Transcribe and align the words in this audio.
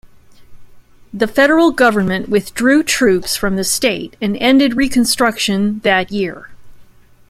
The 1.13 1.27
federal 1.27 1.69
government 1.69 2.27
withdrew 2.27 2.81
troops 2.81 3.35
from 3.35 3.55
the 3.55 3.63
state 3.63 4.15
and 4.19 4.35
ended 4.37 4.75
Reconstruction 4.75 5.77
that 5.83 6.11
year. 6.11 6.49